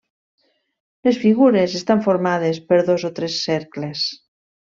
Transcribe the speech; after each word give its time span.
Les 1.07 1.19
figures 1.25 1.75
estan 1.81 2.01
formades 2.07 2.61
per 2.71 2.81
dos 2.89 3.07
o 3.11 3.13
tres 3.21 3.37
cercles. 3.51 4.09